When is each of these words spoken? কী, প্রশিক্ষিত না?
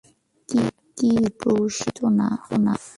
কী, 0.97 1.11
প্রশিক্ষিত 1.39 1.97
না? 2.17 2.27